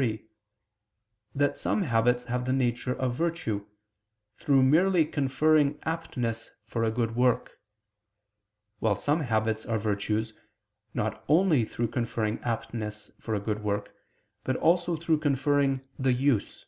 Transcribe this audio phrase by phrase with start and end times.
[0.00, 0.24] 3)
[1.34, 3.66] that some habits have the nature of virtue,
[4.38, 7.58] through merely conferring aptness for a good work:
[8.78, 10.32] while some habits are virtues,
[10.94, 13.94] not only through conferring aptness for a good work,
[14.42, 16.64] but also through conferring the use.